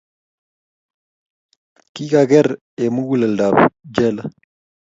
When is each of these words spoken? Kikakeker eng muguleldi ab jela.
Kikakeker 1.93 2.47
eng 2.83 2.93
muguleldi 2.95 3.43
ab 3.47 3.55
jela. 3.95 4.23